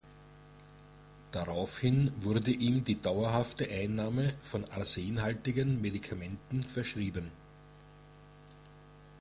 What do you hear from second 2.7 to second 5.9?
die dauerhafte Einnahme von arsenhaltigen